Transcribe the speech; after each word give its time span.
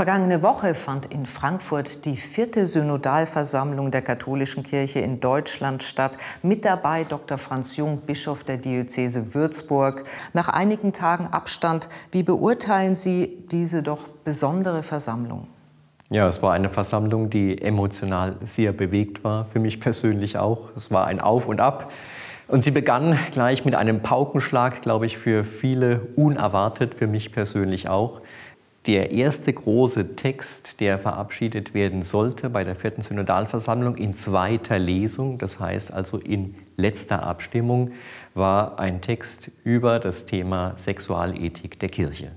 Vergangene 0.00 0.42
Woche 0.42 0.74
fand 0.74 1.12
in 1.12 1.26
Frankfurt 1.26 2.06
die 2.06 2.16
vierte 2.16 2.64
Synodalversammlung 2.64 3.90
der 3.90 4.00
katholischen 4.00 4.62
Kirche 4.62 5.00
in 5.00 5.20
Deutschland 5.20 5.82
statt. 5.82 6.16
Mit 6.42 6.64
dabei 6.64 7.04
Dr. 7.04 7.36
Franz 7.36 7.76
Jung, 7.76 7.98
Bischof 8.06 8.42
der 8.42 8.56
Diözese 8.56 9.34
Würzburg. 9.34 10.04
Nach 10.32 10.48
einigen 10.48 10.94
Tagen 10.94 11.26
Abstand, 11.26 11.90
wie 12.12 12.22
beurteilen 12.22 12.94
Sie 12.94 13.44
diese 13.52 13.82
doch 13.82 14.08
besondere 14.24 14.82
Versammlung? 14.82 15.48
Ja, 16.08 16.26
es 16.26 16.42
war 16.42 16.54
eine 16.54 16.70
Versammlung, 16.70 17.28
die 17.28 17.60
emotional 17.60 18.36
sehr 18.46 18.72
bewegt 18.72 19.22
war, 19.22 19.44
für 19.44 19.60
mich 19.60 19.80
persönlich 19.80 20.38
auch. 20.38 20.70
Es 20.76 20.90
war 20.90 21.08
ein 21.08 21.20
Auf 21.20 21.46
und 21.46 21.60
Ab. 21.60 21.92
Und 22.48 22.64
sie 22.64 22.72
begann 22.72 23.16
gleich 23.30 23.66
mit 23.66 23.74
einem 23.74 24.00
Paukenschlag, 24.00 24.80
glaube 24.80 25.04
ich, 25.06 25.18
für 25.18 25.44
viele 25.44 26.08
unerwartet, 26.16 26.94
für 26.94 27.06
mich 27.06 27.32
persönlich 27.32 27.88
auch 27.88 28.22
der 28.86 29.10
erste 29.10 29.52
große 29.52 30.16
Text, 30.16 30.80
der 30.80 30.98
verabschiedet 30.98 31.74
werden 31.74 32.02
sollte 32.02 32.48
bei 32.48 32.64
der 32.64 32.76
vierten 32.76 33.02
Synodalversammlung 33.02 33.96
in 33.96 34.16
zweiter 34.16 34.78
Lesung, 34.78 35.36
das 35.36 35.60
heißt 35.60 35.92
also 35.92 36.18
in 36.18 36.54
letzter 36.76 37.22
Abstimmung, 37.22 37.92
war 38.34 38.78
ein 38.78 39.02
Text 39.02 39.50
über 39.64 39.98
das 39.98 40.24
Thema 40.24 40.72
Sexualethik 40.76 41.78
der 41.78 41.90
Kirche. 41.90 42.30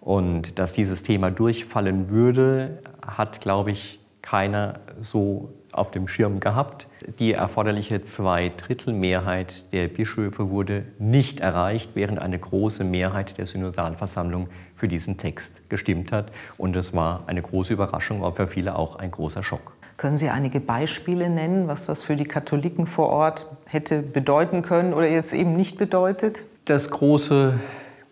Und 0.00 0.58
dass 0.58 0.72
dieses 0.74 1.02
Thema 1.04 1.30
durchfallen 1.30 2.10
würde, 2.10 2.82
hat, 3.06 3.40
glaube 3.40 3.70
ich, 3.70 3.98
keiner 4.22 4.80
so 5.00 5.50
auf 5.72 5.90
dem 5.90 6.06
Schirm 6.06 6.40
gehabt. 6.40 6.86
Die 7.18 7.32
erforderliche 7.32 8.02
Zweidrittelmehrheit 8.02 9.72
der 9.72 9.88
Bischöfe 9.88 10.50
wurde 10.50 10.86
nicht 10.98 11.40
erreicht, 11.40 11.92
während 11.94 12.18
eine 12.20 12.38
große 12.38 12.84
Mehrheit 12.84 13.38
der 13.38 13.46
Synodalversammlung 13.46 14.48
für 14.76 14.88
diesen 14.88 15.18
Text 15.18 15.68
gestimmt 15.68 16.12
hat. 16.12 16.30
Und 16.58 16.76
es 16.76 16.94
war 16.94 17.24
eine 17.26 17.42
große 17.42 17.72
Überraschung, 17.72 18.22
aber 18.22 18.36
für 18.36 18.46
viele 18.46 18.76
auch 18.76 18.96
ein 18.96 19.10
großer 19.10 19.42
Schock. 19.42 19.72
Können 19.96 20.16
Sie 20.16 20.28
einige 20.28 20.60
Beispiele 20.60 21.28
nennen, 21.28 21.68
was 21.68 21.86
das 21.86 22.04
für 22.04 22.16
die 22.16 22.24
Katholiken 22.24 22.86
vor 22.86 23.08
Ort 23.08 23.46
hätte 23.66 24.02
bedeuten 24.02 24.62
können 24.62 24.92
oder 24.94 25.08
jetzt 25.08 25.32
eben 25.32 25.54
nicht 25.56 25.78
bedeutet? 25.78 26.44
Das 26.64 26.90
große 26.90 27.54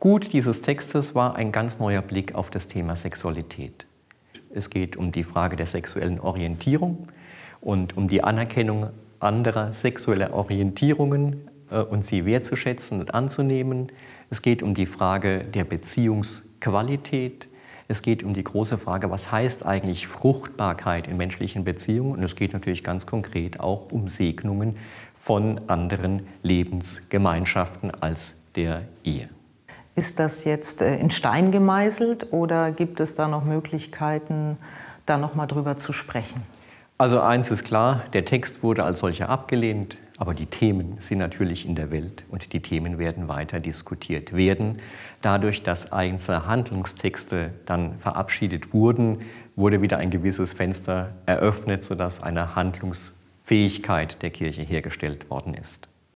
Gut 0.01 0.33
dieses 0.33 0.63
Textes 0.63 1.15
war 1.15 1.37
ein 1.37 1.53
ganz 1.53 1.79
neuer 1.79 2.01
Blick 2.01 2.35
auf 2.35 2.49
das 2.49 2.69
Thema 2.69 2.97
Sexualität. 2.97 3.85
Es 4.53 4.71
geht 4.71 4.97
um 4.97 5.13
die 5.13 5.25
Frage 5.25 5.57
der 5.57 5.67
sexuellen 5.67 6.21
Orientierung 6.21 7.09
und 7.61 7.97
um 7.97 8.09
die 8.09 8.25
Anerkennung 8.25 8.91
anderer 9.21 9.73
sexueller 9.73 10.33
Orientierungen 10.33 11.49
äh, 11.71 11.81
und 11.81 12.05
sie 12.05 12.25
wertzuschätzen 12.25 13.01
und 13.01 13.15
anzunehmen. 13.15 13.93
Es 14.31 14.43
geht 14.43 14.63
um 14.63 14.75
die 14.75 14.87
Frage 14.87 15.45
der 15.45 15.65
Beziehungsqualität. 15.65 17.49
Es 17.87 18.03
geht 18.03 18.23
um 18.23 18.35
die 18.35 18.45
große 18.45 18.79
Frage, 18.79 19.11
was 19.11 19.33
heißt 19.33 19.67
eigentlich 19.67 20.07
Fruchtbarkeit 20.07 21.09
in 21.09 21.17
menschlichen 21.17 21.65
Beziehungen? 21.65 22.13
Und 22.13 22.23
es 22.23 22.37
geht 22.37 22.53
natürlich 22.53 22.85
ganz 22.85 23.07
konkret 23.07 23.61
auch 23.61 23.91
um 23.91 24.09
Segnungen 24.09 24.77
von 25.15 25.69
anderen 25.69 26.27
Lebensgemeinschaften 26.43 27.91
als 27.91 28.35
der 28.55 28.83
Ehe. 29.05 29.29
Ist 29.97 30.19
das 30.19 30.45
jetzt 30.45 30.83
äh, 30.83 30.97
in 30.99 31.11
Stein 31.11 31.51
gemeißelt 31.51 32.33
oder 32.33 32.71
gibt 32.73 33.01
es 33.01 33.15
da 33.15 33.29
noch 33.29 33.45
Möglichkeiten, 33.45 34.57
da 35.07 35.17
noch 35.17 35.35
mal 35.35 35.47
drüber 35.47 35.77
zu 35.77 35.93
sprechen? 35.93 36.43
Also 36.99 37.21
eins 37.21 37.51
ist 37.51 37.65
klar, 37.65 38.05
der 38.13 38.27
Text 38.27 38.63
wurde 38.63 38.85
als 38.85 39.01
solcher 39.01 39.31
abgelehnt, 39.31 39.97
aber 40.19 40.35
die 40.35 40.45
Themen 40.45 40.99
sind 41.01 41.17
natürlich 41.17 41.65
in 41.67 41.75
der 41.75 41.91
Welt 41.91 42.25
und 42.31 42.53
die 42.53 42.61
Themen 42.61 42.99
werden 42.99 43.27
weiter 43.27 43.59
diskutiert 43.59 44.35
werden. 44.37 44.81
Dadurch, 45.23 45.63
dass 45.63 45.93
einzelne 45.93 46.47
Handlungstexte 46.47 47.53
dann 47.65 47.99
verabschiedet 47.99 48.75
wurden, 48.75 49.23
wurde 49.57 49.81
wieder 49.81 49.97
ein 49.97 50.11
gewisses 50.11 50.53
Fenster 50.53 51.15
eröffnet, 51.25 51.85
sodass 51.85 52.23
eine 52.23 52.55
Handlungsfähigkeit 52.55 54.21
der 54.21 54.29
Kirche 54.29 54.61
hergestellt 54.61 55.31
worden 55.31 55.55
ist. 55.55 55.89